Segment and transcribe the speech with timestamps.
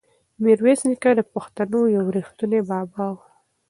[0.43, 3.17] میرویس نیکه د پښتنو یو ریښتونی بابا و.